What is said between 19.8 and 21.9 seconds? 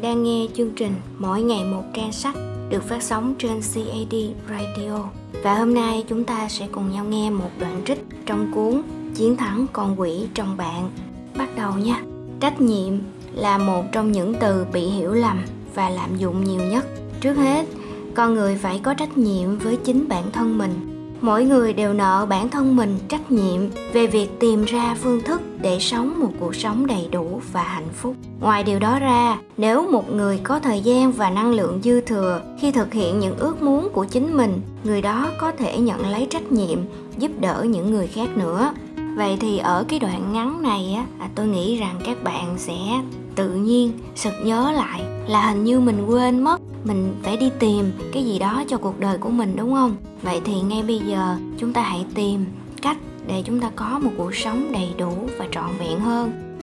chính bản thân mình mỗi người